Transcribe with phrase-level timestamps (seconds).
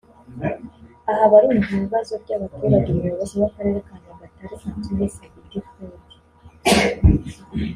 [1.11, 6.97] Aha barumva ibibazo by’abaturage Umuyobozi w’Akarere ka Nyagatare Atuhe Sabiti Fred